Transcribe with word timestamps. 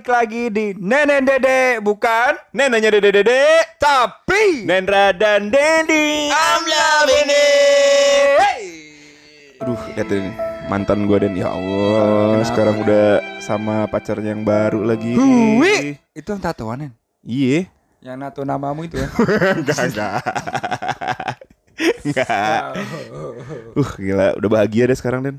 balik 0.00 0.16
lagi 0.16 0.48
di 0.48 0.72
Nenek 0.80 1.28
Dede 1.28 1.76
bukan 1.84 2.32
Neneknya 2.56 2.88
dede 2.96 3.20
dede. 3.20 3.44
tapi 3.76 4.64
Nendra 4.64 5.12
dan 5.12 5.52
Dendi. 5.52 6.32
I'm 6.32 6.64
loving 6.64 7.28
it. 7.28 8.56
Aduh 9.60 9.76
lihat 9.92 10.08
ini. 10.08 10.32
Mantan 10.72 11.04
gue 11.04 11.20
dan 11.20 11.36
ya 11.36 11.52
Allah 11.52 12.40
sekarang 12.48 12.80
udah 12.80 13.20
sama 13.44 13.84
pacarnya 13.92 14.32
yang 14.32 14.40
baru 14.40 14.88
lagi. 14.88 15.12
Hui. 15.20 16.00
Itu 16.16 16.32
yang 16.32 16.40
tatoanin. 16.40 16.96
Iya. 17.20 17.68
Yang 18.00 18.16
nato 18.24 18.40
namamu 18.40 18.88
itu 18.88 19.04
ya. 19.04 19.08
Enggak 19.60 19.84
enggak. 19.84 20.12
Enggak. 22.08 22.60
Uh 23.76 23.90
gila. 24.00 24.32
Udah 24.40 24.48
bahagia 24.48 24.88
deh 24.88 24.96
sekarang 24.96 25.20
Den 25.28 25.36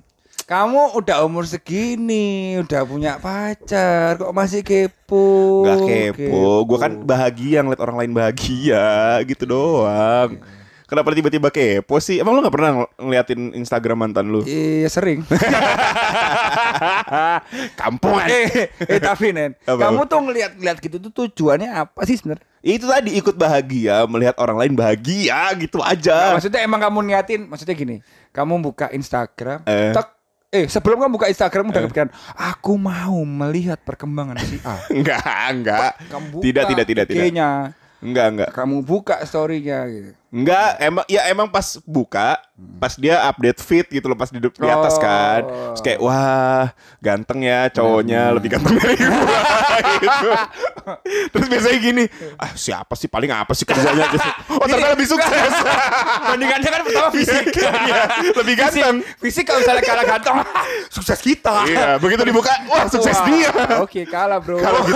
Kamu 0.52 1.00
udah 1.00 1.24
umur 1.24 1.48
segini, 1.48 2.60
udah 2.60 2.84
punya 2.84 3.16
pacar, 3.16 4.20
kok 4.20 4.36
masih 4.36 4.68
kepo? 4.68 5.64
Gak 5.64 5.80
kepo 5.88 6.68
Gue 6.68 6.76
kan 6.76 7.08
bahagia 7.08 7.64
ngeliat 7.64 7.80
orang 7.80 8.04
lain 8.04 8.12
bahagia 8.12 9.16
Gitu 9.24 9.48
doang 9.48 10.44
Kenapa 10.92 11.16
tiba-tiba 11.16 11.48
kepo 11.56 12.04
sih? 12.04 12.20
Emang 12.20 12.36
lu 12.36 12.44
gak 12.44 12.52
pernah 12.52 12.84
ng- 12.84 12.92
ngeliatin 13.00 13.56
Instagram 13.56 14.04
mantan 14.04 14.28
lu? 14.28 14.44
Iya 14.44 14.92
sering. 14.92 15.24
Kampungan 17.80 18.28
eh, 18.28 18.76
eh 18.76 19.00
tapi 19.00 19.32
Nen, 19.32 19.56
Apa? 19.64 19.88
kamu 19.88 20.04
tuh 20.04 20.20
ngeliat-ngeliat 20.20 20.84
gitu 20.84 21.00
tuh 21.00 21.16
tujuannya 21.16 21.72
apa 21.72 22.04
sih 22.04 22.20
sebenarnya? 22.20 22.44
Itu 22.60 22.92
tadi 22.92 23.16
ikut 23.16 23.40
bahagia 23.40 24.04
Melihat 24.04 24.36
orang 24.36 24.60
lain 24.60 24.76
bahagia 24.76 25.56
Gitu 25.56 25.80
aja 25.80 26.36
Maksudnya 26.36 26.60
emang 26.60 26.84
kamu 26.84 27.08
niatin, 27.08 27.48
maksudnya 27.48 27.72
gini, 27.72 28.04
kamu 28.36 28.60
buka 28.60 28.92
Instagram, 28.92 29.64
Eh. 29.64 29.96
tek, 29.96 30.12
eh 30.52 30.68
sebelum 30.68 31.00
kamu 31.00 31.16
buka 31.16 31.32
Instagram 31.32 31.72
udah 31.72 31.82
kepikiran, 31.88 32.12
aku 32.36 32.76
mau 32.76 33.24
melihat 33.24 33.80
perkembangan 33.80 34.36
si 34.44 34.60
A. 34.68 34.76
Enggak, 34.92 35.24
enggak. 35.48 35.96
Kamu 36.12 36.26
buka 36.28 36.44
Tidak, 36.44 36.64
tidak, 36.68 36.86
tidak, 36.86 37.06
tidak. 37.08 37.24
Enggak, 38.02 38.28
enggak. 38.34 38.50
kamu 38.58 38.82
buka 38.82 39.22
story-nya 39.30 39.86
gitu. 39.86 40.12
Enggak, 40.32 40.80
emang 40.80 41.06
ya 41.12 41.28
emang 41.28 41.52
pas 41.52 41.76
buka, 41.84 42.40
pas 42.80 42.96
dia 42.96 43.20
update 43.30 43.60
feed 43.62 44.00
gitu 44.00 44.08
loh 44.10 44.16
pas 44.16 44.32
di, 44.32 44.40
di 44.40 44.70
atas 44.72 44.96
kan. 44.98 45.44
Terus 45.46 45.84
kayak 45.84 46.00
wah, 46.00 46.72
ganteng 46.98 47.46
ya 47.46 47.70
cowoknya, 47.70 48.32
lebih 48.34 48.58
ganteng 48.58 48.80
dari 48.80 48.96
gua 48.96 49.44
gitu. 50.02 50.30
Terus 51.36 51.46
biasanya 51.52 51.78
gini, 51.84 52.04
ah 52.40 52.56
siapa 52.58 52.96
sih 52.98 53.12
paling 53.12 53.28
apa 53.28 53.52
sih 53.54 53.68
kerjanya 53.68 54.08
gitu. 54.08 54.30
Oh, 54.56 54.66
ternyata 54.66 54.96
lebih 54.96 55.08
sukses. 55.12 55.52
Bandingannya 56.32 56.70
kan 56.74 56.82
pertama 56.88 57.10
fisik. 57.12 57.46
Iya, 57.62 58.02
lebih 58.40 58.54
ganteng. 58.56 58.96
Fisik 59.20 59.44
kalau 59.46 59.60
misalnya 59.62 59.84
kalah 59.84 60.06
ganteng, 60.10 60.36
sukses 60.90 61.20
kita. 61.20 61.56
Iya, 61.68 62.00
begitu 62.00 62.24
dibuka, 62.24 62.56
wah 62.72 62.88
sukses 62.88 63.20
Wah, 63.20 63.28
dia. 63.28 63.52
Oke, 63.84 64.08
kalah 64.08 64.40
bro. 64.40 64.58
Kalau 64.58 64.80
gitu, 64.88 64.96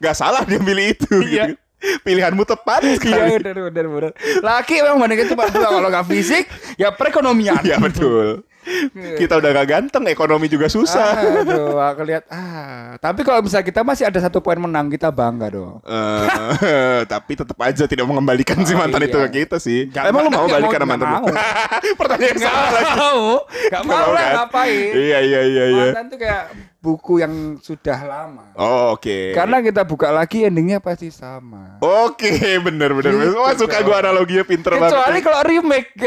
nggak 0.00 0.16
salah 0.16 0.40
dia 0.48 0.56
pilih 0.56 0.86
itu. 0.98 1.14
Iya. 1.20 1.44
Gitu. 1.52 1.60
Pilihanmu 2.02 2.42
tepat 2.44 2.80
Iya 2.82 2.94
sekali. 2.96 3.42
benar 3.42 3.56
benar 3.70 3.86
benar. 3.86 4.12
Laki 4.38 4.74
memang 4.80 4.98
bandingnya 5.00 5.26
cuma 5.30 5.44
dua 5.50 5.68
kalau 5.68 5.88
nggak 5.90 6.06
fisik 6.06 6.44
ya 6.78 6.94
perekonomian. 6.94 7.62
Iya 7.62 7.76
betul. 7.78 8.46
Kita 8.92 9.42
udah 9.42 9.50
gak 9.58 9.68
ganteng, 9.68 10.06
ekonomi 10.06 10.46
juga 10.46 10.70
susah. 10.70 11.18
Aduh, 11.42 11.82
aku 11.82 12.06
lihat 12.06 12.30
ah. 12.30 12.94
Tapi 12.94 13.26
kalau 13.26 13.42
misalnya 13.42 13.66
kita 13.66 13.82
masih 13.82 14.06
ada 14.06 14.22
satu 14.22 14.38
poin 14.38 14.54
menang, 14.54 14.86
kita 14.86 15.10
bangga 15.10 15.50
dong. 15.50 15.82
Eh, 15.82 17.02
tapi 17.12 17.34
tetap 17.34 17.58
aja 17.58 17.90
tidak 17.90 18.06
mengembalikan 18.06 18.62
si 18.62 18.70
Oh, 18.72 18.78
mantan 18.78 19.02
iya. 19.02 19.10
itu 19.10 19.18
ke 19.18 19.28
kita 19.42 19.58
sih. 19.58 19.90
Nggak 19.90 20.14
Emang 20.14 20.22
lu 20.22 20.30
mau, 20.30 20.46
mau, 20.46 20.70
sama 20.70 20.86
mantan 20.86 21.08
mau. 21.10 21.26
Pertanyaan 22.00 22.30
yang 22.30 22.38
salah 22.38 22.70
lagi. 22.70 22.94
mau, 22.94 23.22
nggak 23.50 23.82
mau 23.82 24.08
lah 24.14 24.22
kan? 24.22 24.34
ngapain. 24.46 24.92
Iya 24.94 25.18
iya 25.26 25.40
iya 25.42 25.64
iya. 25.66 25.86
Mantan 25.90 26.06
tuh 26.06 26.18
kayak 26.22 26.42
buku 26.82 27.22
yang 27.22 27.62
sudah 27.62 27.94
lama. 28.02 28.50
Oh, 28.58 28.98
oke. 28.98 29.30
Karena 29.38 29.62
kita 29.62 29.86
buka 29.86 30.10
lagi 30.10 30.42
endingnya 30.42 30.82
pasti 30.82 31.14
sama. 31.14 31.78
Oke, 31.78 32.58
bener 32.58 32.90
bener. 32.90 33.14
bener. 33.14 33.30
Gitu, 33.30 33.38
Wah 33.38 33.54
suka 33.54 33.78
gua 33.86 34.02
analoginya 34.02 34.42
pinter 34.42 34.74
banget. 34.74 34.90
Kecuali 34.90 35.18
kalau 35.22 35.40
remake. 35.46 35.90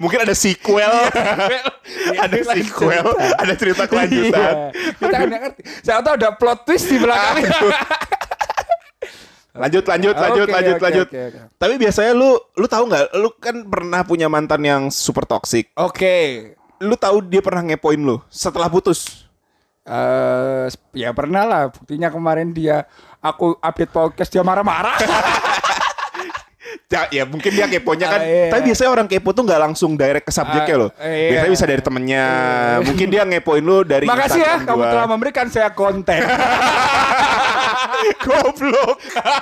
Mungkin 0.00 0.18
ada 0.24 0.34
sequel, 0.34 0.88
ada 2.24 2.38
sequel, 2.42 3.06
ada 3.36 3.54
cerita 3.54 3.84
kelanjutan. 3.84 4.72
Iya, 4.72 4.94
kita 4.98 5.14
kan 5.14 5.26
nggak 5.28 5.42
ngerti. 5.46 5.62
Saya 5.84 6.00
tahu 6.00 6.14
ada 6.16 6.30
plot 6.32 6.58
twist 6.64 6.86
di 6.88 6.96
belakangnya. 6.96 7.50
Lanjut 9.56 9.84
lanjut 9.88 10.14
lanjut 10.16 10.46
Oke, 10.48 10.52
lanjut 10.52 10.76
lanjut. 10.84 11.08
oke, 11.08 11.20
oke. 11.32 11.40
Tapi 11.56 11.74
biasanya 11.80 12.12
lu 12.12 12.36
lu 12.56 12.66
tahu 12.68 12.84
nggak? 12.92 13.04
Lu 13.16 13.28
kan 13.40 13.56
pernah 13.64 14.00
punya 14.04 14.28
mantan 14.28 14.60
yang 14.64 14.82
super 14.92 15.24
toxic. 15.24 15.72
Oke. 15.80 16.52
Lu 16.80 16.94
tahu 16.94 17.24
dia 17.24 17.40
pernah 17.40 17.62
ngepoin 17.62 17.96
lu 17.96 18.20
setelah 18.28 18.68
putus? 18.68 19.24
Eh, 19.82 20.66
ya 20.92 21.14
pernah 21.14 21.46
lah. 21.46 21.62
Buktinya 21.70 22.10
kemarin 22.10 22.50
dia 22.50 22.84
aku 23.18 23.54
update 23.56 23.90
podcast 23.90 24.30
dia 24.30 24.42
marah-marah. 24.42 24.98
Ya, 26.86 27.02
ya 27.10 27.26
mungkin 27.26 27.50
dia 27.50 27.66
keponya 27.66 28.06
kan. 28.06 28.20
Ah, 28.22 28.26
iya. 28.26 28.46
Tapi 28.46 28.70
biasanya 28.70 28.90
orang 28.94 29.06
kepo 29.10 29.34
tuh 29.34 29.42
nggak 29.42 29.58
langsung 29.58 29.98
direct 29.98 30.22
ke 30.22 30.30
subjeknya 30.30 30.70
Ah, 30.70 30.82
loh. 30.86 30.90
iya. 31.02 31.28
Biasanya 31.34 31.50
bisa 31.50 31.66
dari 31.66 31.82
temennya. 31.82 32.24
Mungkin 32.78 33.06
dia 33.10 33.22
ngepoin 33.26 33.58
lu 33.58 33.82
dari 33.82 34.06
Makasih 34.06 34.38
ya 34.38 34.54
Instagram 34.54 34.66
kamu 34.70 34.78
gua. 34.78 34.92
telah 34.94 35.06
memberikan 35.10 35.46
saya 35.50 35.74
konten. 35.74 36.22
goblok. 38.22 38.96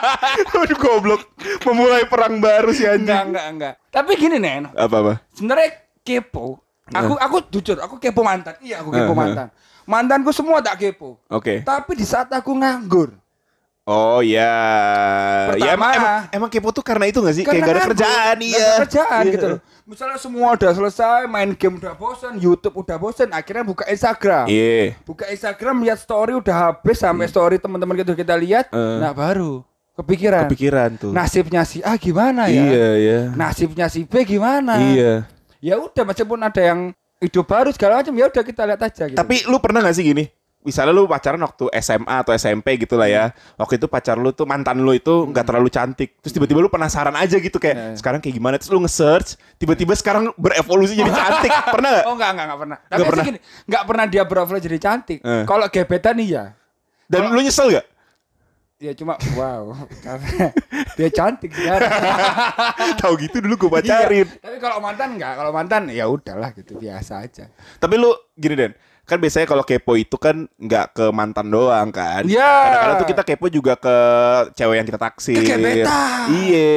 Aduh 0.56 0.78
goblok. 0.80 1.20
Memulai 1.68 2.08
perang 2.08 2.40
baru 2.40 2.72
si 2.72 2.80
enggak, 2.80 2.96
anjing. 2.96 3.20
enggak, 3.28 3.46
enggak. 3.52 3.74
Tapi 3.92 4.10
gini, 4.16 4.36
Nen. 4.40 4.72
Apa 4.72 4.96
apa? 5.04 5.12
Sebenarnya 5.36 5.68
kepo. 6.00 6.63
Aku 6.92 7.16
aku 7.16 7.36
jujur, 7.48 7.80
aku 7.80 7.96
kepo 7.96 8.20
mantan. 8.20 8.52
Iya, 8.60 8.84
aku 8.84 8.92
kepo 8.92 9.08
Eh, 9.08 9.16
eh. 9.16 9.16
mantan. 9.16 9.48
Mantanku 9.84 10.30
semua 10.32 10.60
tak 10.60 10.76
kepo. 10.76 11.16
Oke. 11.32 11.64
Tapi 11.64 11.92
di 11.96 12.04
saat 12.04 12.28
aku 12.28 12.52
nganggur, 12.52 13.16
Oh 13.84 14.24
ya. 14.24 14.40
ya 14.40 15.48
Pertama. 15.52 15.72
emang, 15.76 15.92
emang, 15.92 16.18
emang 16.32 16.48
kepo 16.48 16.72
tuh 16.72 16.80
karena 16.80 17.04
itu 17.04 17.20
gak 17.20 17.36
sih? 17.36 17.44
Kayak 17.44 17.60
gak 17.60 17.68
ada 17.68 17.82
kerjaan 17.92 18.36
iya. 18.40 18.56
ada 18.56 18.72
kerjaan 18.80 19.22
Iya. 19.28 19.32
gitu 19.36 19.46
loh. 19.52 19.60
Misalnya 19.84 20.16
semua 20.16 20.56
udah 20.56 20.72
selesai, 20.72 21.28
main 21.28 21.52
game 21.52 21.76
udah 21.76 21.92
bosan, 21.92 22.40
YouTube 22.40 22.72
udah 22.80 22.96
bosan, 22.96 23.28
akhirnya 23.28 23.60
buka 23.60 23.84
Instagram. 23.84 24.48
Iya. 24.48 24.96
Buka 25.04 25.28
Instagram 25.28 25.84
lihat 25.84 26.00
story 26.00 26.32
udah 26.32 26.56
habis 26.72 26.96
sampai 26.96 27.28
story 27.28 27.60
teman-teman 27.60 27.92
gitu 28.00 28.16
kita 28.16 28.32
lihat, 28.40 28.72
Eh. 28.72 28.96
nah 29.04 29.12
baru 29.12 29.60
kepikiran. 30.00 30.48
Kepikiran 30.48 30.90
tuh. 30.96 31.12
Nasibnya 31.12 31.68
si 31.68 31.84
A 31.84 32.00
gimana 32.00 32.48
ya? 32.48 32.64
Iya 32.64 32.88
iya. 32.96 33.18
Nasibnya 33.36 33.92
si 33.92 34.08
B 34.08 34.24
gimana? 34.24 34.80
Iya. 34.80 35.28
Ya 35.64 35.80
udah 35.80 36.04
meskipun 36.04 36.36
ada 36.38 36.60
yang 36.60 36.92
hidup 37.24 37.48
baru 37.48 37.72
segala 37.72 38.04
macam 38.04 38.12
ya 38.12 38.28
udah 38.28 38.42
kita 38.44 38.62
lihat 38.68 38.80
aja 38.84 39.04
gitu. 39.08 39.16
Tapi 39.16 39.48
lu 39.48 39.56
pernah 39.56 39.80
gak 39.80 39.96
sih 39.96 40.04
gini? 40.04 40.28
Misalnya 40.60 40.92
lu 40.92 41.04
pacaran 41.04 41.40
waktu 41.40 41.68
SMA 41.76 42.16
atau 42.20 42.32
SMP 42.32 42.76
gitu 42.76 42.96
lah 42.96 43.04
ya. 43.04 43.24
Waktu 43.56 43.76
itu 43.76 43.84
pacar 43.84 44.16
lu 44.16 44.32
tuh 44.32 44.44
mantan 44.44 44.80
lu 44.80 44.92
itu 44.92 45.28
nggak 45.28 45.44
terlalu 45.44 45.68
cantik. 45.68 46.16
Terus 46.20 46.32
tiba-tiba 46.32 46.60
lu 46.60 46.72
penasaran 46.72 47.12
aja 47.12 47.36
gitu 47.36 47.56
kayak 47.56 47.76
Iya. 47.76 47.88
sekarang 48.00 48.20
kayak 48.20 48.32
gimana? 48.32 48.56
Terus 48.56 48.72
lu 48.72 48.80
nge-search, 48.80 49.36
tiba-tiba 49.56 49.92
sekarang 49.92 50.32
berevolusi 50.36 50.96
jadi 50.96 51.12
cantik. 51.12 51.52
Pernah 51.76 51.90
gak? 52.00 52.04
Oh 52.08 52.16
enggak 52.16 52.30
enggak 52.32 52.44
enggak 52.44 52.60
pernah. 52.60 52.78
Tapi 52.80 52.88
Nggak 52.88 52.96
pasti 52.96 53.12
pernah. 53.12 53.24
gini, 53.28 53.38
enggak 53.68 53.82
pernah 53.84 54.04
dia 54.08 54.22
beroffer 54.24 54.56
jadi 54.56 54.78
cantik. 54.80 55.18
Eh. 55.20 55.44
Kalau 55.44 55.66
gebetan 55.68 56.16
iya. 56.20 56.44
Dan 57.04 57.28
lu 57.28 57.40
nyesel 57.40 57.68
gak? 57.68 57.84
Ya 58.84 58.92
cuma 58.92 59.16
wow 59.32 59.72
karena 60.04 60.52
dia 60.92 61.08
cantik 61.08 61.56
sekarang. 61.56 61.88
Tahu 63.00 63.12
gitu 63.16 63.40
dulu 63.40 63.56
gue 63.56 63.70
pacarin. 63.80 64.28
Iya. 64.28 64.44
Tapi 64.44 64.56
kalau 64.60 64.76
mantan 64.84 65.16
enggak, 65.16 65.32
kalau 65.40 65.50
mantan 65.56 65.88
ya 65.88 66.04
udahlah 66.04 66.52
gitu 66.52 66.76
biasa 66.76 67.24
aja. 67.24 67.48
Tapi 67.80 67.94
lu 67.96 68.12
gini 68.36 68.52
Den, 68.52 68.76
kan 69.08 69.16
biasanya 69.16 69.48
kalau 69.48 69.64
kepo 69.64 69.96
itu 69.96 70.20
kan 70.20 70.44
nggak 70.60 71.00
ke 71.00 71.04
mantan 71.16 71.48
doang 71.48 71.88
kan. 71.88 72.28
Iya. 72.28 72.44
Kadang-kadang 72.44 72.96
tuh 73.00 73.08
kita 73.08 73.22
kepo 73.24 73.46
juga 73.48 73.72
ke 73.80 73.96
cewek 74.52 74.76
yang 74.76 74.88
kita 74.92 75.00
taksir. 75.00 75.40
Gebetan. 75.40 76.28
Iya. 76.28 76.76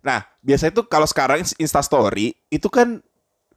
Nah, 0.00 0.24
biasanya 0.40 0.72
tuh 0.72 0.88
kalau 0.88 1.04
sekarang 1.04 1.44
Insta 1.60 1.84
Story 1.84 2.32
itu 2.48 2.72
kan 2.72 3.04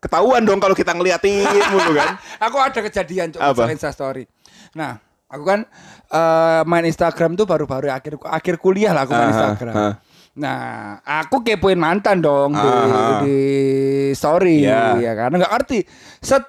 ketahuan 0.03 0.43
dong 0.43 0.59
kalau 0.59 0.75
kita 0.75 0.91
ngeliatin 0.91 1.47
mulu 1.71 1.95
kan. 1.95 2.19
Aku 2.43 2.59
ada 2.59 2.79
kejadian 2.83 3.31
cok 3.35 3.39
Apa? 3.39 3.51
masalah 3.55 3.71
Insta 3.71 3.91
story. 3.95 4.23
Nah, 4.75 4.99
aku 5.29 5.43
kan 5.45 5.59
eh, 6.09 6.61
main 6.65 6.83
Instagram 6.83 7.37
tuh 7.37 7.45
baru-baru 7.45 7.87
akhir 7.87 8.17
akhir 8.19 8.55
kuliah 8.57 8.91
lah 8.91 9.05
aku 9.05 9.13
main 9.13 9.29
Aha, 9.29 9.33
Instagram. 9.33 9.73
aha. 9.77 9.89
Nah, 10.39 10.59
aku 11.03 11.43
kepoin 11.43 11.75
mantan 11.75 12.23
dong 12.23 12.53
di, 12.53 12.63
Aha. 12.63 13.19
di 13.19 13.39
story 14.13 14.63
Iya. 14.63 14.95
ya 14.97 15.11
karena 15.13 15.35
nggak 15.35 15.51
ngerti. 15.51 15.79
Set 16.21 16.45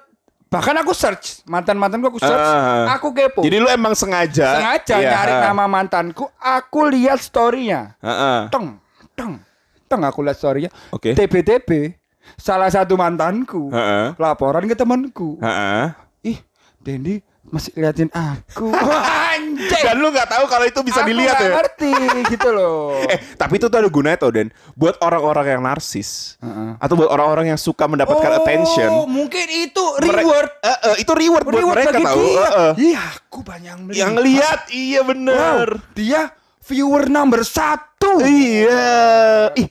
bahkan 0.47 0.75
aku 0.75 0.91
search 0.91 1.43
mantan-mantanku 1.43 2.07
aku 2.07 2.19
search, 2.19 2.39
Aha. 2.47 2.95
aku 2.95 3.11
kepo. 3.11 3.39
Jadi 3.43 3.57
lu 3.59 3.67
emang 3.67 3.91
sengaja 3.91 4.59
sengaja 4.59 4.95
Iya, 4.99 5.09
nyari 5.11 5.33
nama 5.43 5.65
mantanku, 5.67 6.27
aku 6.37 6.87
lihat 6.87 7.19
storynya. 7.19 7.95
Heeh. 7.99 8.47
Teng, 8.47 8.79
teng, 9.11 9.39
teng 9.87 10.01
aku 10.03 10.23
lihat 10.23 10.39
storynya. 10.39 10.71
Oke. 10.89 11.11
TBTB 11.11 11.91
salah 12.39 12.71
satu 12.71 12.95
mantanku 12.95 13.71
Heeh. 13.71 14.15
laporan 14.15 14.67
ke 14.67 14.75
temanku. 14.75 15.35
Heeh. 15.39 15.91
Ih, 16.31 16.39
Dendi 16.79 17.19
masih 17.43 17.73
liatin 17.73 18.09
aku. 18.09 18.69
anjing. 19.31 19.81
Dan 19.81 19.97
lu 19.97 20.09
nggak 20.09 20.29
tahu 20.29 20.45
kalau 20.45 20.63
itu 20.63 20.79
bisa 20.81 21.01
Aku 21.01 21.09
dilihat 21.09 21.35
nggak 21.35 21.47
ya. 21.47 21.53
ngerti 21.57 21.93
gitu 22.29 22.49
loh. 22.49 23.01
Eh, 23.11 23.17
tapi 23.33 23.57
itu 23.57 23.65
tuh 23.65 23.77
ada 23.77 23.89
gunanya 23.89 24.17
tau 24.17 24.29
Den. 24.29 24.53
Buat 24.71 24.99
orang-orang 24.99 25.45
yang 25.49 25.61
narsis 25.61 26.37
Heeh. 26.37 26.77
atau 26.77 26.93
buat 26.93 27.09
orang-orang 27.09 27.49
yang 27.49 27.59
suka 27.59 27.85
mendapatkan 27.85 28.37
attention. 28.37 29.09
mungkin 29.09 29.47
itu 29.49 29.83
mere- 29.99 30.21
reward. 30.21 30.49
Eh, 30.61 30.69
eh, 30.69 30.95
itu 30.99 31.11
reward, 31.11 31.43
buat 31.43 31.55
Reward 31.55 31.75
mereka 31.75 31.91
bagi 31.91 32.05
tahu. 32.05 32.21
dia. 32.21 32.37
Eh, 32.37 32.51
eh. 32.53 32.71
Iya, 32.87 33.01
aku 33.19 33.39
banyak 33.41 33.67
yang 33.67 33.81
melihat. 33.83 33.97
Yang 33.97 34.13
lihat, 34.21 34.59
iya 34.69 35.01
bener. 35.01 35.67
Wow, 35.75 35.93
dia 35.93 36.21
viewer 36.61 37.03
number 37.07 37.41
satu. 37.41 38.21
Iya. 38.21 39.49
Ih, 39.55 39.67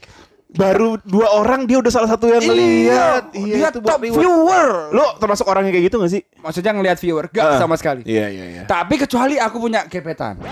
baru 0.50 0.98
dua 1.02 1.30
orang 1.32 1.62
dia 1.62 1.78
udah 1.78 1.88
salah 1.88 2.08
satu 2.08 2.26
yang 2.26 2.42
ngeliat. 2.42 3.30
Iya, 3.30 3.56
dia 3.56 3.68
itu 3.70 3.80
top 3.80 4.00
reward. 4.00 4.18
viewer. 4.18 4.68
Lu 4.90 5.04
termasuk 5.16 5.46
orang 5.46 5.66
yang 5.66 5.74
kayak 5.74 5.86
gitu 5.86 5.96
gak 5.98 6.10
sih? 6.10 6.22
Maksudnya 6.38 6.72
ngelihat 6.74 6.98
viewer, 6.98 7.24
gak 7.28 7.44
Eh. 7.46 7.58
sama 7.58 7.74
sekali. 7.74 8.02
Iya, 8.02 8.26
iya, 8.28 8.44
iya. 8.50 8.62
Tapi 8.66 8.98
kecuali 8.98 9.38
aku 9.38 9.56
punya 9.58 9.86
gebetan. 9.86 10.42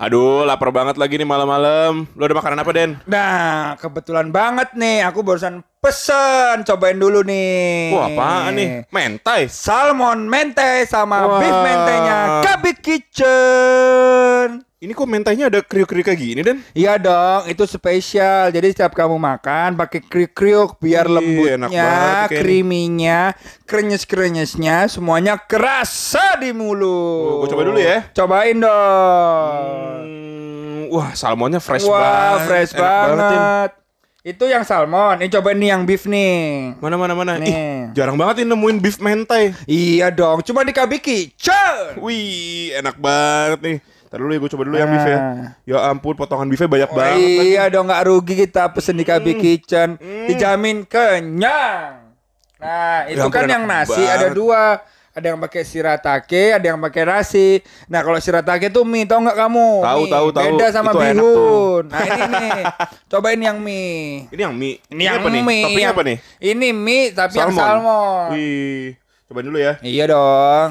Aduh, 0.00 0.48
lapar 0.48 0.72
banget 0.72 0.96
lagi 0.96 1.20
nih 1.20 1.28
malam-malam. 1.28 2.08
Lu 2.16 2.22
ada 2.24 2.32
makanan 2.32 2.56
apa, 2.56 2.72
Den? 2.72 2.96
Nah, 3.04 3.76
kebetulan 3.76 4.32
banget 4.32 4.72
nih, 4.72 5.04
aku 5.04 5.20
barusan 5.20 5.60
pesen. 5.76 6.64
Cobain 6.64 6.96
dulu 6.96 7.20
nih. 7.20 7.92
Wah, 7.92 8.08
apaan 8.08 8.52
nih? 8.56 8.68
Mentai. 8.88 9.52
Salmon 9.52 10.24
mente 10.24 10.88
sama 10.88 11.20
Wah. 11.20 11.36
beef 11.36 11.52
mentenya 11.52 12.16
Kabi 12.40 12.72
Kitchen. 12.80 14.64
Ini 14.80 14.96
kok 14.96 15.12
mentainya 15.12 15.52
ada 15.52 15.60
kriuk-kriuk 15.60 16.08
kayak 16.08 16.16
gini, 16.16 16.40
Den? 16.40 16.64
Iya 16.72 16.96
dong, 16.96 17.44
itu 17.52 17.68
spesial. 17.68 18.48
Jadi 18.48 18.72
setiap 18.72 18.96
kamu 18.96 19.20
makan 19.20 19.76
pakai 19.76 20.00
kriuk-kriuk 20.00 20.80
biar 20.80 21.04
Ih, 21.04 21.12
enak 21.60 21.68
lembutnya, 21.68 21.68
banget 21.68 22.40
creamy-nya, 22.40 23.20
krenyes-krenyesnya 23.68 24.88
semuanya 24.88 25.36
kerasa 25.36 26.40
di 26.40 26.56
mulut. 26.56 27.44
gua 27.44 27.48
coba 27.52 27.62
dulu 27.68 27.76
ya. 27.76 28.08
Cobain 28.08 28.56
dong. 28.56 30.00
Hmm, 30.00 30.88
wah, 30.88 31.12
salmonnya 31.12 31.60
fresh 31.60 31.84
Wah, 31.84 32.00
banget. 32.00 32.48
fresh 32.48 32.72
Enak 32.72 32.80
banget. 32.80 33.70
Tin. 33.76 34.32
Itu 34.32 34.44
yang 34.48 34.64
salmon. 34.64 35.20
Ini 35.20 35.28
cobain 35.28 35.60
nih 35.60 35.68
yang 35.76 35.84
beef 35.84 36.08
nih. 36.08 36.72
Mana 36.80 36.96
mana 36.96 37.12
mana. 37.12 37.36
Nih. 37.36 37.52
Ih, 37.52 37.92
jarang 37.92 38.16
banget 38.16 38.40
nih 38.40 38.46
nemuin 38.48 38.80
beef 38.80 38.96
mentai. 38.96 39.52
Iya 39.68 40.08
dong, 40.08 40.40
cuma 40.40 40.64
di 40.64 40.72
Kabi 40.72 41.04
Kitchen. 41.04 42.00
Wih, 42.00 42.72
enak 42.80 42.96
banget 42.96 43.60
nih. 43.60 43.78
Ntar 44.10 44.18
dulu 44.18 44.28
ya, 44.28 44.38
gue 44.38 44.50
coba 44.50 44.62
dulu 44.66 44.74
yang 44.74 44.90
beef 44.90 45.06
ya. 45.06 45.16
Nah. 45.16 45.50
Ya 45.62 45.78
ampun, 45.86 46.12
potongan 46.12 46.44
beefnya 46.44 46.66
banyak 46.66 46.90
Oh, 46.90 46.96
banget. 46.96 47.14
lagi. 47.14 47.30
Hmm. 47.30 47.46
iya 47.46 47.62
dong 47.66 47.86
nggak 47.86 48.02
rugi 48.04 48.34
kita 48.36 48.62
pesen 48.68 48.94
di 48.94 49.04
KB 49.04 49.26
Kitchen 49.34 49.88
dijamin 50.26 50.82
kenyang. 50.82 52.10
Nah 52.56 53.06
itu 53.06 53.16
Ya 53.16 53.30
kan 53.30 53.46
yang 53.46 53.64
nasi 53.64 53.94
banget. 53.96 54.16
ada 54.16 54.28
dua, 54.30 54.82
ada 55.10 55.24
yang 55.24 55.38
pakai 55.38 55.62
shiratake, 55.62 56.44
ada 56.52 56.66
yang 56.66 56.76
pakai 56.76 57.02
nasi. 57.04 57.62
Nah 57.86 58.02
kalau 58.02 58.18
shiratake 58.18 58.66
tuh 58.68 58.82
mie, 58.82 59.06
tau 59.06 59.16
nggak 59.16 59.38
kamu? 59.38 59.68
Tahu, 59.80 60.02
tahu, 60.04 60.26
tahu. 60.28 60.44
Beda 60.50 60.66
sama 60.68 60.90
Itu 60.90 60.98
bihun. 60.98 61.82
Nah 61.86 62.02
ini 62.04 62.22
nih, 62.28 62.62
cobain 63.10 63.40
yang 63.40 63.58
mie. 63.58 64.26
Ini 64.28 64.42
yang 64.42 64.52
mie. 64.52 64.76
Ini 64.88 65.02
yang 65.06 65.14
apa 65.16 65.28
nih? 65.28 65.40
mie. 65.40 65.62
Toppingnya 65.62 65.80
yang- 65.80 65.94
apa 65.94 66.02
nih? 66.02 66.16
Ini 66.42 66.68
mie 66.74 67.02
tapi 67.12 67.34
yang 67.38 67.50
salmon. 67.50 68.26
Wih, 68.34 68.98
cobain 69.24 69.46
dulu 69.46 69.58
ya. 69.58 69.72
Iya 69.80 70.04
dong. 70.10 70.68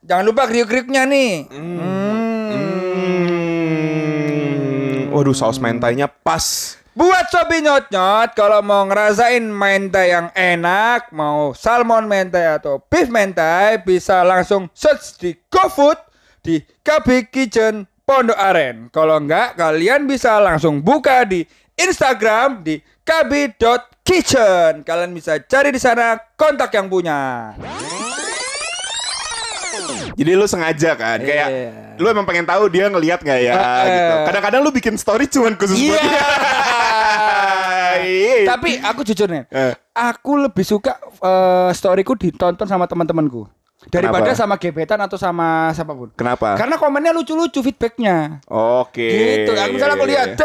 Jangan 0.00 0.22
lupa 0.24 0.46
kriuk-kriuknya 0.46 1.02
nih. 1.04 1.50
Hmm. 1.50 1.76
Hmm. 1.76 2.75
Waduh, 5.16 5.32
saus 5.32 5.56
mentainya 5.56 6.12
pas. 6.12 6.76
Buat 6.92 7.32
sobi 7.32 7.64
nyot-nyot 7.64 8.36
kalau 8.36 8.60
mau 8.60 8.84
ngerasain 8.84 9.40
mentai 9.48 10.12
yang 10.12 10.28
enak, 10.36 11.08
mau 11.08 11.56
salmon 11.56 12.04
mentai 12.04 12.60
atau 12.60 12.84
beef 12.84 13.08
mentai 13.08 13.80
bisa 13.80 14.20
langsung 14.20 14.68
search 14.76 15.16
di 15.16 15.32
GoFood 15.48 15.96
di 16.44 16.60
KB 16.84 17.32
Kitchen 17.32 17.88
Pondok 18.04 18.36
Aren. 18.36 18.92
Kalau 18.92 19.16
enggak, 19.16 19.56
kalian 19.56 20.04
bisa 20.04 20.36
langsung 20.36 20.84
buka 20.84 21.24
di 21.24 21.48
Instagram 21.80 22.60
di 22.60 22.76
kb.kitchen. 23.00 24.84
Kalian 24.84 25.16
bisa 25.16 25.40
cari 25.48 25.72
di 25.72 25.80
sana 25.80 26.20
kontak 26.36 26.76
yang 26.76 26.92
punya. 26.92 27.56
Jadi 30.14 30.30
lu 30.32 30.46
sengaja 30.46 30.90
kan, 30.94 31.18
kayak 31.18 31.48
Iya. 31.48 31.68
lu 31.96 32.06
emang 32.06 32.24
pengen 32.24 32.44
tahu 32.44 32.66
dia 32.66 32.88
ngelihat 32.88 33.20
nggak 33.20 33.40
ya 33.42 33.52
Eh. 33.52 33.84
gitu. 33.86 34.14
Kadang-kadang 34.26 34.60
lu 34.60 34.70
bikin 34.70 34.94
story 34.96 35.26
cuman 35.26 35.54
khusus 35.54 35.76
buat 35.76 35.92
Iya. 35.92 36.00
dia. 36.00 36.20
Iya. 37.96 38.44
Tapi 38.46 38.70
aku 38.78 39.00
jujur 39.02 39.26
nih, 39.26 39.44
Eh. 39.48 39.72
aku 39.92 40.36
lebih 40.38 40.62
suka 40.62 40.94
eh, 41.18 41.70
storyku 41.72 42.12
ditonton 42.14 42.68
sama 42.68 42.84
teman-temanku 42.84 43.48
daripada 43.88 44.32
Kenapa? 44.34 44.38
sama 44.38 44.54
gebetan 44.58 45.00
atau 45.00 45.16
sama 45.16 45.70
siapa 45.72 45.92
pun. 45.92 46.10
Kenapa? 46.12 46.54
Karena 46.54 46.76
komennya 46.76 47.12
lucu-lucu 47.12 47.62
feedbacknya. 47.62 48.42
Oke. 48.46 49.06
Gitu. 49.06 49.50
Aku 49.52 49.72
misalnya 49.72 49.94
aku 49.96 50.06
Iya, 50.06 50.12
lihat 50.12 50.28
iya. 50.34 50.38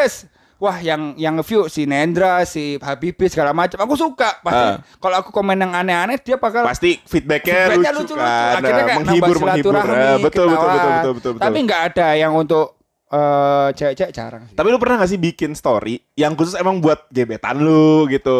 Wah, 0.61 0.77
yang 0.77 1.17
yang 1.17 1.41
view 1.41 1.65
si 1.65 1.83
Nendra, 1.83 2.45
si 2.45 2.77
Habibie 2.77 3.25
segala 3.25 3.49
macam. 3.49 3.81
Aku 3.81 3.97
suka. 3.97 4.37
Pasti 4.39 4.65
Ah. 4.67 4.77
kalau 5.01 5.15
aku 5.17 5.33
komen 5.33 5.57
yang 5.57 5.73
aneh-aneh 5.73 6.21
dia 6.21 6.37
bakal 6.37 6.61
Pasti 6.61 7.01
feedbacknya 7.01 7.65
feedbacknya 7.67 7.91
lucu, 7.91 8.13
lucu-lucu. 8.13 8.21
kan. 8.21 8.53
Akhirnya 8.55 8.83
kayak 8.85 8.99
menghibur, 9.01 9.35
menghibur. 9.41 9.73
Eh, 9.73 10.17
betul, 10.21 10.45
betul, 10.47 10.67
betul, 10.69 10.69
betul, 10.69 10.91
betul, 11.11 11.31
betul. 11.33 11.41
Tapi 11.41 11.57
nggak 11.65 11.81
ada 11.89 12.07
yang 12.13 12.31
untuk 12.31 12.77
eh, 13.09 13.67
cewek-cewek 13.73 14.13
jarang. 14.13 14.43
sih. 14.45 14.53
Tapi 14.53 14.67
lu 14.69 14.77
pernah 14.77 14.95
gak 14.95 15.09
sih 15.09 15.19
bikin 15.19 15.51
story 15.51 15.99
yang 16.13 16.31
khusus 16.31 16.53
emang 16.53 16.77
buat 16.77 17.09
gebetan 17.09 17.57
lu 17.57 18.05
gitu? 18.07 18.39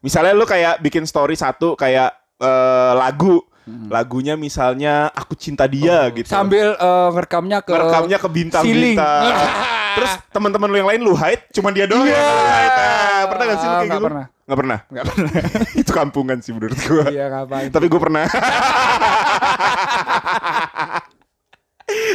Misalnya 0.00 0.34
lu 0.34 0.44
kayak 0.44 0.82
bikin 0.82 1.06
story 1.06 1.32
satu 1.32 1.72
kayak 1.72 2.10
eh, 2.36 2.92
lagu, 2.92 3.40
lagunya 3.88 4.34
misalnya 4.34 5.06
aku 5.08 5.32
cinta 5.34 5.64
dia 5.64 6.10
gitu. 6.10 6.26
Hmm. 6.26 6.36
Sambil 6.44 6.74
eh, 6.74 7.08
ngerekamnya 7.08 7.62
ke 7.62 7.70
Ngerekamnya 7.70 8.18
ke 8.18 8.28
bintang-bintang. 8.28 9.22
Terus 9.94 10.12
teman-teman 10.28 10.66
lu 10.66 10.76
yang 10.76 10.88
lain 10.88 11.00
lu 11.00 11.12
hide, 11.12 11.42
cuman 11.50 11.70
dia 11.70 11.84
doang 11.84 12.04
yang 12.04 12.16
lu 12.16 12.44
hide. 12.46 12.72
Ah, 12.74 13.22
pernah 13.26 13.44
gak 13.44 13.56
sih 13.56 13.64
lu 13.64 13.72
kayak 13.72 13.82
Nggak 13.82 13.92
gitu? 13.92 14.06
pernah. 14.06 14.26
Gak 14.42 14.58
pernah. 14.58 14.78
Nggak 14.86 15.04
pernah. 15.06 15.30
Itu 15.80 15.92
kampungan 15.92 16.38
sih 16.38 16.50
menurut 16.50 16.78
gua. 16.82 17.04
Iya 17.06 17.24
ngapain? 17.28 17.68
Tapi 17.68 17.86
gue 17.86 18.00
pernah. 18.00 18.24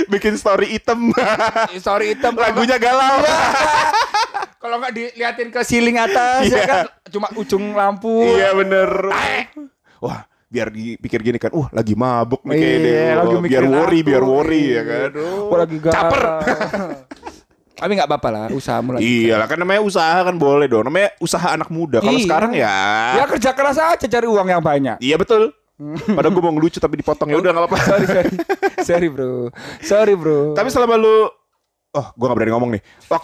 bikin 0.08 0.34
story 0.34 0.74
item. 0.74 1.14
Sorry 1.78 2.12
hitam 2.12 2.34
kalau 2.34 2.48
Lagunya 2.48 2.78
galau. 2.78 3.20
nggak- 3.20 3.54
Kalau 4.58 4.76
nggak 4.78 4.90
diliatin 4.92 5.48
ke 5.48 5.62
ceiling 5.62 5.96
atas 5.96 6.44
ya 6.44 6.56
Iya. 6.56 6.66
kan 6.66 6.80
cuma 7.08 7.28
ujung 7.36 7.72
lampu. 7.72 8.26
Iya 8.28 8.52
bener. 8.54 8.90
Wah, 9.98 10.20
biar 10.46 10.68
dipikir 10.68 11.22
gini 11.22 11.38
kan, 11.38 11.52
wah 11.52 11.70
lagi 11.72 11.94
mabuk 11.94 12.42
nih 12.44 12.56
kayak 12.56 12.78
Iya, 12.78 13.12
lagi 13.18 13.36
biar 13.46 13.64
worry, 13.66 14.00
biar 14.02 14.24
worry 14.24 14.62
Iya. 14.66 14.74
ya 14.74 14.84
kan. 14.84 15.10
Gua 15.46 15.58
lagi 15.60 15.78
galau. 15.78 15.94
Caper. 15.94 16.24
Tapi 17.78 17.92
nggak 17.94 18.10
apa-apa 18.10 18.30
lah, 18.30 18.46
usahamu 18.50 18.98
lagi. 18.98 19.06
Iya 19.30 19.38
lah 19.38 19.46
kan 19.46 19.58
namanya 19.58 19.82
usaha 19.82 20.18
kan 20.20 20.36
boleh 20.36 20.66
dong. 20.66 20.84
Namanya 20.84 21.14
usaha 21.18 21.48
anak 21.48 21.70
muda. 21.70 22.02
Kalau 22.02 22.14
Iya. 22.14 22.26
sekarang 22.26 22.52
ya. 22.52 22.76
Ya 23.16 23.24
kerja 23.30 23.50
keras 23.54 23.78
aja 23.78 24.02
cari 24.02 24.26
uang 24.26 24.48
yang 24.48 24.62
banyak. 24.62 24.98
Iya 24.98 25.16
betul. 25.16 25.54
Padahal 26.10 26.34
gue 26.34 26.42
mau 26.42 26.50
ngelucu 26.52 26.82
tapi 26.82 26.98
dipotong 26.98 27.30
ya 27.30 27.38
udah 27.38 27.54
nggak 27.54 27.64
apa-apa. 27.64 27.78
sorry, 27.80 28.06
sorry. 28.10 28.32
sorry, 28.82 29.08
Bro. 29.08 29.54
Sorry, 29.80 30.14
Bro. 30.14 30.58
Tapi 30.58 30.70
selama 30.70 30.98
lu 30.98 31.30
Oh, 31.88 32.04
gue 32.14 32.26
gak 32.26 32.38
berani 32.38 32.52
ngomong 32.52 32.72
nih. 32.78 32.82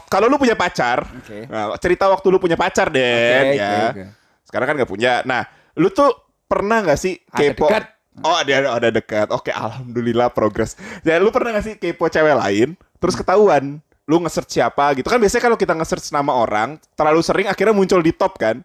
Kalau 0.08 0.26
lu 0.26 0.40
punya 0.40 0.56
pacar, 0.56 1.06
Oke. 1.06 1.46
nah, 1.46 1.78
cerita 1.78 2.10
waktu 2.10 2.26
lu 2.26 2.42
punya 2.42 2.58
pacar 2.58 2.90
deh, 2.90 3.06
Oke, 3.44 3.54
ya. 3.54 3.70
oke, 3.70 3.86
oke. 3.92 4.04
Sekarang 4.44 4.66
kan 4.66 4.76
gak 4.76 4.90
punya. 4.90 5.14
Nah, 5.24 5.46
lu 5.76 5.94
tuh 5.94 6.10
pernah 6.48 6.82
gak 6.82 6.98
sih 6.98 7.22
Ada 7.28 7.54
kepo? 7.54 7.70
dekat. 7.70 7.84
Oh, 8.22 8.34
ada 8.34 8.54
ada 8.72 8.90
dekat. 8.90 9.28
Oke, 9.30 9.50
alhamdulillah 9.50 10.30
progres. 10.30 10.74
Ya, 11.02 11.18
lu 11.18 11.30
pernah 11.30 11.54
gak 11.54 11.66
sih 11.66 11.76
kepo 11.76 12.08
cewek 12.08 12.34
lain, 12.34 12.74
terus 12.98 13.14
ketahuan? 13.14 13.78
Lu 14.04 14.20
nge-search 14.20 14.52
siapa 14.52 14.92
gitu 14.94 15.08
kan 15.08 15.16
biasanya 15.16 15.44
kalau 15.44 15.56
kita 15.56 15.72
nge-search 15.74 16.12
nama 16.12 16.36
orang 16.36 16.76
terlalu 16.92 17.24
sering 17.24 17.48
akhirnya 17.48 17.72
muncul 17.72 18.04
di 18.04 18.12
top 18.12 18.36
kan 18.36 18.60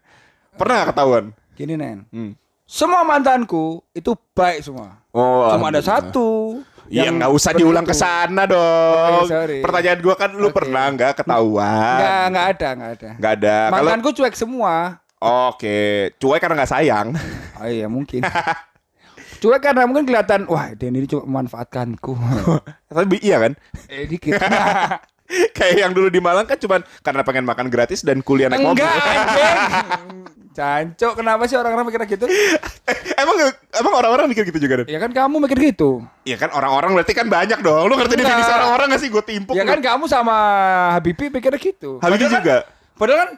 pernah 0.53 0.83
gak 0.83 0.91
ketahuan 0.95 1.31
Gini, 1.55 1.75
Nen. 1.75 2.07
hmm. 2.11 2.33
Semua 2.63 3.01
mantanku 3.01 3.81
itu 3.91 4.13
baik 4.37 4.61
semua. 4.61 5.01
oh 5.11 5.49
Cuma 5.51 5.73
ada 5.73 5.81
satu. 5.81 6.61
Iya 6.89 7.09
yang 7.09 7.17
nggak 7.17 7.33
usah 7.33 7.53
diulang 7.53 7.83
ke 7.83 7.93
sana 7.93 8.45
dong. 8.53 9.25
Oke, 9.25 9.33
sorry. 9.33 9.59
Pertanyaan 9.61 9.99
gua 9.99 10.15
kan 10.15 10.31
lu 10.33 10.49
Oke. 10.49 10.57
pernah 10.57 10.85
nggak 10.89 11.13
ketahuan? 11.17 11.97
Nggak, 11.97 12.23
nggak 12.29 12.47
ada, 12.47 12.69
nggak 12.73 12.91
ada. 12.93 13.09
Nggak 13.17 13.33
ada. 13.41 13.57
Mantanku 13.73 14.09
cuek 14.13 14.35
semua. 14.35 15.01
oke, 15.19 15.79
cuek 16.15 16.39
karena 16.39 16.55
nggak 16.61 16.73
sayang. 16.73 17.09
Oh 17.59 17.67
iya 17.67 17.91
mungkin. 17.91 18.23
cuek 19.39 19.59
karena 19.59 19.83
mungkin 19.83 20.07
kelihatan, 20.07 20.47
wah 20.47 20.71
Den 20.79 20.95
ini 20.95 21.11
cuma 21.11 21.27
memanfaatkanku. 21.27 22.15
Tapi 22.95 23.17
iya 23.19 23.43
kan? 23.43 23.53
eh 23.91 24.07
dikit. 24.07 24.39
Kayak 25.57 25.77
yang 25.89 25.93
dulu 25.93 26.09
di 26.09 26.21
Malang 26.21 26.49
kan 26.49 26.57
cuman 26.57 26.81
karena 27.05 27.23
pengen 27.23 27.45
makan 27.45 27.69
gratis 27.69 28.01
dan 28.01 28.25
kuliah 28.25 28.49
naik 28.49 28.65
mobil. 28.65 28.85
Enggak 28.85 29.05
anjing. 29.05 29.57
Cancok, 30.59 31.23
kenapa 31.23 31.47
sih 31.47 31.55
orang-orang 31.55 31.87
mikir 31.87 32.19
gitu? 32.19 32.27
emang 33.23 33.37
emang 33.79 33.95
orang-orang 33.95 34.27
mikir 34.27 34.43
gitu 34.43 34.59
juga 34.59 34.83
Dan? 34.83 34.91
Ya 34.91 34.99
kan 34.99 35.15
kamu 35.15 35.39
mikir 35.47 35.55
gitu. 35.71 36.03
Iya 36.27 36.35
kan 36.35 36.51
orang-orang 36.51 36.99
berarti 36.99 37.15
kan 37.15 37.31
banyak 37.31 37.63
dong. 37.63 37.87
Lu 37.87 37.95
ngerti 37.95 38.19
Enggak. 38.19 38.27
definisi 38.27 38.53
orang-orang 38.59 38.87
gak 38.91 39.01
sih? 39.07 39.09
Gue 39.13 39.23
timpuk. 39.23 39.55
Ya 39.55 39.63
kan 39.63 39.79
kamu 39.79 40.11
sama 40.11 40.35
Habibie 40.99 41.31
pikir 41.31 41.55
gitu. 41.63 42.03
Habibie 42.03 42.27
Padahal 42.27 42.35
kan- 42.35 42.43
juga. 42.43 42.57
Padahal 42.99 43.19
kan 43.23 43.31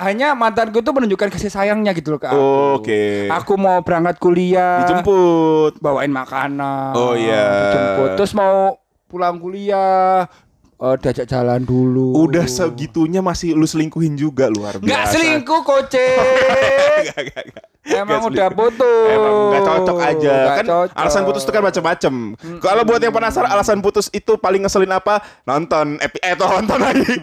hanya 0.00 0.32
mantanku 0.32 0.80
itu 0.80 0.90
menunjukkan 0.90 1.28
kasih 1.28 1.52
sayangnya 1.52 1.92
gitu 1.92 2.16
loh 2.16 2.20
ke 2.24 2.32
aku. 2.32 2.40
Oke. 2.80 3.28
Aku 3.28 3.60
mau 3.60 3.84
berangkat 3.84 4.16
kuliah. 4.16 4.88
Dijemput. 4.88 5.76
bawain 5.76 6.08
makanan. 6.08 6.96
Oh, 6.96 7.12
iya. 7.12 7.68
Dijemput. 7.68 8.08
Terus 8.16 8.32
mau 8.32 8.80
pulang 9.12 9.36
kuliah 9.36 10.24
eh, 10.82 10.96
diajak 10.98 11.26
jalan 11.30 11.62
dulu. 11.62 12.18
Udah 12.26 12.50
segitunya 12.50 13.22
masih 13.22 13.54
lu 13.54 13.64
selingkuhin 13.64 14.18
juga 14.18 14.50
luar 14.50 14.82
biasa. 14.82 14.86
Nggak 14.90 15.04
selingkuh 15.14 15.60
koce. 15.62 16.08
Emang 17.82 18.22
udah 18.30 18.48
putus. 18.54 19.10
Emang 19.10 19.34
nggak 19.50 19.62
cocok 19.66 19.98
aja. 19.98 20.34
Nggak 20.38 20.54
kan 20.54 20.66
cocok. 20.70 20.96
alasan 21.02 21.22
putus 21.26 21.42
itu 21.42 21.50
kan 21.50 21.62
macam-macam. 21.66 22.14
Kalau 22.62 22.82
buat 22.86 23.00
yang 23.02 23.14
penasaran 23.14 23.50
alasan 23.50 23.78
putus 23.82 24.06
itu 24.14 24.38
paling 24.38 24.62
ngeselin 24.62 24.94
apa? 24.94 25.18
Nonton 25.42 25.98
epi 25.98 26.18
eh 26.22 26.38
tuh 26.38 26.46
nonton 26.46 26.78
lagi. 26.78 27.14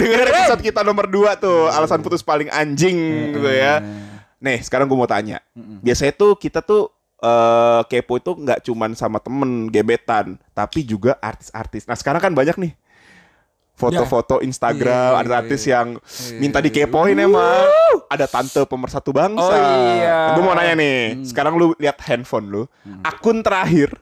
Dengerin 0.00 0.32
episode 0.32 0.62
kita 0.64 0.80
nomor 0.80 1.04
2 1.04 1.36
tuh, 1.36 1.68
alasan 1.68 2.00
putus 2.00 2.24
paling 2.24 2.48
anjing 2.48 2.96
gitu 3.36 3.48
ya. 3.52 3.84
Nih, 4.40 4.64
sekarang 4.64 4.88
gue 4.88 4.96
mau 4.96 5.08
tanya. 5.08 5.44
Biasanya 5.84 6.16
tuh 6.16 6.40
kita 6.40 6.64
tuh 6.64 6.88
eh 7.20 7.80
kepo 7.92 8.16
itu 8.16 8.32
nggak 8.32 8.64
cuman 8.64 8.96
sama 8.96 9.20
temen 9.20 9.68
gebetan, 9.68 10.40
tapi 10.56 10.80
juga 10.80 11.20
artis-artis. 11.20 11.84
Nah, 11.84 11.96
sekarang 11.96 12.24
kan 12.24 12.32
banyak 12.32 12.56
nih 12.56 12.72
foto-foto 13.76 14.40
Instagram, 14.40 15.12
Iya, 15.12 15.20
ada 15.20 15.28
iya, 15.30 15.40
artis 15.44 15.62
iya. 15.68 15.72
yang 15.78 15.88
minta 16.40 16.64
dikepoin 16.64 17.12
emang. 17.12 17.68
Ada 18.08 18.24
tante 18.24 18.64
pemersatu 18.64 19.12
bangsa. 19.12 19.52
Oh, 19.52 19.92
iya. 19.94 20.32
Gue 20.32 20.42
mau 20.42 20.56
nanya 20.56 20.74
nih, 20.80 21.28
sekarang 21.28 21.60
lu 21.60 21.76
lihat 21.76 22.00
handphone 22.08 22.48
lu, 22.48 22.62
akun 23.04 23.44
terakhir 23.44 23.92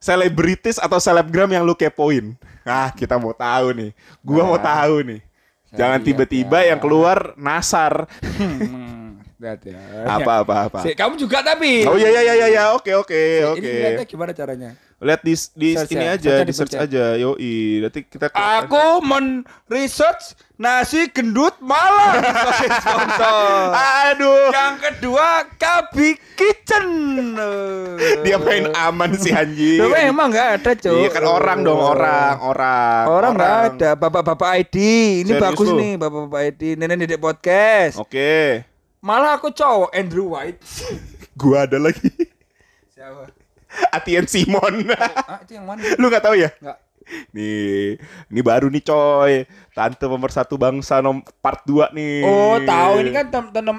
selebritis 0.00 0.80
atau 0.80 0.96
selebgram 0.96 1.52
yang 1.52 1.62
lu 1.62 1.76
kepoin. 1.76 2.32
Ah, 2.64 2.88
kita 2.88 3.20
mau 3.20 3.36
tahu 3.36 3.76
nih. 3.76 3.90
Gua 4.24 4.48
mau 4.48 4.56
tahu 4.56 5.04
nih. 5.04 5.20
Jangan 5.70 6.00
tiba-tiba 6.02 6.66
ya. 6.66 6.74
yang 6.74 6.80
keluar 6.82 7.36
nasar. 7.38 8.08
Hmm, 8.24 9.22
lihat 9.38 9.60
ya. 9.62 9.78
Apa 10.08 10.42
apa 10.42 10.54
apa. 10.66 10.78
Si, 10.82 10.96
kamu 10.98 11.14
juga 11.14 11.44
tapi. 11.46 11.86
Oh 11.86 11.94
iya 11.94 12.10
iya 12.10 12.22
iya 12.26 12.46
iya, 12.50 12.64
oke 12.74 12.90
oke 13.06 13.14
Ini 13.14 13.46
oke. 13.54 13.70
lihatnya 13.70 14.06
gimana 14.08 14.32
caranya? 14.34 14.70
Lihat 15.00 15.24
di 15.24 15.32
di 15.56 15.72
Search 15.72 15.96
ini 15.96 16.04
ya, 16.04 16.12
aja, 16.12 16.28
search 16.28 16.44
di 16.44 16.52
search 16.52 16.72
search 16.76 16.84
aja. 16.84 17.04
Yoi. 17.16 17.80
Nanti 17.80 18.04
kita 18.04 18.28
Aku 18.36 19.00
men 19.00 19.48
research 19.72 20.36
nasi 20.60 21.08
gendut 21.08 21.56
malam. 21.64 22.20
Aduh. 24.04 24.52
Yang 24.52 24.76
kedua 24.84 25.48
Kabi 25.56 26.20
Kitchen. 26.36 26.86
Dia 28.28 28.36
main 28.36 28.68
aman 28.76 29.16
sih 29.16 29.32
anjing. 29.32 29.80
Loh, 29.80 29.96
emang 29.96 30.36
nggak 30.36 30.48
ada 30.60 30.70
cuy. 30.76 31.00
Iya 31.00 31.08
kan 31.16 31.24
orang 31.24 31.58
dong, 31.64 31.80
orang, 31.80 32.36
orang. 32.44 33.04
Orang 33.08 33.32
nggak 33.40 33.56
ada. 33.72 33.90
Bapak-bapak 33.96 34.52
ID. 34.60 34.76
Ini 35.24 35.32
Serius 35.32 35.44
bagus 35.48 35.68
lu? 35.72 35.80
nih 35.80 35.92
bapak-bapak 35.96 36.40
ID. 36.52 36.62
Nenek 36.76 37.08
Dedek 37.08 37.20
podcast. 37.24 37.96
Oke. 37.96 38.68
Malah 39.00 39.40
aku 39.40 39.48
cowok 39.48 39.96
Andrew 39.96 40.36
White. 40.36 40.60
Gua 41.40 41.64
ada 41.64 41.80
lagi. 41.80 42.12
Siapa? 42.92 43.39
Atian 43.96 44.26
Simon. 44.26 44.86
Ah, 44.94 45.40
itu 45.42 45.56
yang 45.56 45.66
mana? 45.66 45.80
Lu 45.98 46.06
nggak 46.10 46.24
tahu 46.24 46.34
ya? 46.38 46.50
Nggak. 46.58 46.78
Nih, 47.34 47.98
ini 48.30 48.40
baru 48.40 48.70
nih 48.70 48.82
coy. 48.86 49.42
Tante 49.74 50.04
pemersatu 50.06 50.54
bangsa 50.54 51.02
nom 51.02 51.22
part 51.42 51.66
2 51.66 51.90
nih. 51.90 52.22
Oh, 52.22 52.56
tahu 52.62 53.02
ini 53.02 53.10
kan 53.10 53.26
tem 53.30 53.44
tem 53.50 53.78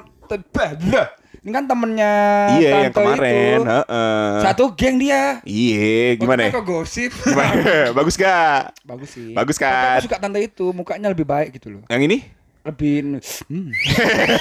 Ini 1.41 1.49
kan 1.57 1.65
temennya 1.65 2.13
Iya, 2.53 2.69
yang 2.69 2.93
tante 2.93 3.01
kemarin, 3.01 3.33
itu. 3.33 3.61
heeh. 3.65 4.29
Satu 4.45 4.63
geng 4.77 5.01
dia. 5.01 5.41
Iya, 5.41 6.21
gimana? 6.21 6.53
Kok 6.53 6.61
gosip? 6.61 7.09
Gimana? 7.17 7.89
Bagus 7.97 8.13
gak? 8.13 8.77
Bagus 8.85 9.09
sih. 9.09 9.33
Bagus 9.33 9.57
Tapi 9.57 9.65
kan? 9.65 9.97
Aku 9.97 10.05
suka 10.05 10.21
tante 10.21 10.37
itu, 10.37 10.65
mukanya 10.69 11.09
lebih 11.09 11.25
baik 11.25 11.57
gitu 11.57 11.73
loh. 11.73 11.83
Yang 11.89 12.01
ini? 12.05 12.17
Lebih 12.61 13.25
hmm. 13.49 13.73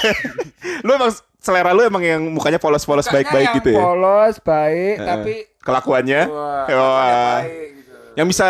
Lu 0.85 0.93
emang 0.93 1.09
selera 1.41 1.73
lu 1.73 1.81
emang 1.81 2.03
yang 2.05 2.21
mukanya 2.29 2.61
polos-polos 2.61 3.09
baik-baik 3.09 3.57
gitu 3.57 3.73
ya? 3.73 3.81
Polos, 3.81 4.37
baik, 4.39 4.95
Heeh. 4.95 5.07
tapi 5.09 5.33
Kelakuannya? 5.61 6.21
wah, 6.29 6.65
Wah. 6.69 7.39
baik 7.41 7.81
gitu. 7.81 7.93
Yang 8.13 8.27
bisa 8.31 8.47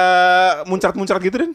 muncrat-muncrat 0.67 1.21
gitu 1.23 1.37
dan? 1.39 1.51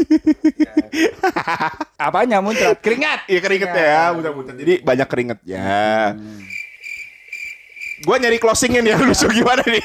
Apanya 2.00 2.40
muncrat? 2.40 2.76
Keringat. 2.80 3.24
Iya 3.24 3.40
keringetnya 3.40 3.84
ya, 3.84 4.02
muncrat-muncrat. 4.12 4.56
Jadi 4.56 4.74
banyak 4.80 5.08
keringetnya. 5.08 5.64
Gua 8.00 8.16
nyari 8.16 8.36
closingnya 8.36 8.80
nih, 8.80 8.96
lucu 9.04 9.28
gimana 9.28 9.60
nih? 9.64 9.84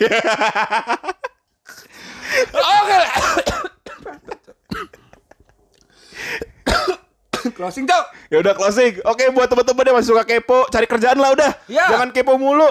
Oke. 2.56 3.00
Closing 7.52 7.86
tuh. 7.86 8.04
ya 8.32 8.42
udah 8.42 8.54
closing. 8.56 8.98
Oke 9.06 9.30
buat 9.30 9.46
teman-teman 9.46 9.84
yang 9.86 9.96
masih 10.00 10.10
suka 10.16 10.24
kepo, 10.24 10.66
cari 10.72 10.88
kerjaan 10.90 11.18
lah 11.20 11.36
udah. 11.36 11.52
Ya. 11.70 11.92
Jangan 11.92 12.10
kepo 12.10 12.40
mulu. 12.40 12.66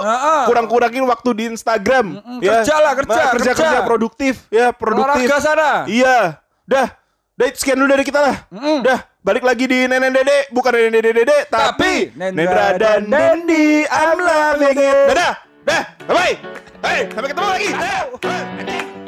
Kurang-kurangin 0.48 1.04
waktu 1.04 1.30
di 1.36 1.44
Instagram. 1.52 2.18
kerja 2.40 2.74
lah, 2.80 2.92
kerja, 2.96 3.14
Nah, 3.14 3.30
kerja, 3.34 3.52
kerja. 3.52 3.64
kerja 3.74 3.78
produktif. 3.84 4.34
Ya, 4.48 4.74
produktif. 4.74 5.28
Olahraga 5.28 5.38
sana. 5.38 5.70
Iya. 5.86 6.40
Dah. 6.64 6.88
Dah 7.34 7.50
sekian 7.50 7.74
dulu 7.74 7.90
dari 7.90 8.06
kita 8.06 8.22
lah. 8.22 8.46
Dah, 8.80 9.10
balik 9.18 9.42
lagi 9.42 9.66
di 9.66 9.90
Nenek 9.90 10.14
Dede, 10.14 10.38
bukan 10.54 10.70
Nenek 10.70 11.02
Dede 11.02 11.10
Dede, 11.18 11.38
tapi 11.50 12.14
Tapi 12.14 12.30
Nendra 12.30 12.78
dan 12.78 13.10
Dendi. 13.10 13.82
I'm 13.90 14.18
loving 14.22 14.78
it. 14.78 15.06
Dadah. 15.10 15.34
Dah. 15.66 15.82
Bye. 16.06 16.38
Hey, 16.78 17.10
sampai 17.10 17.28
ketemu 17.34 17.48
lagi. 17.50 17.68
Dadah. 17.74 19.03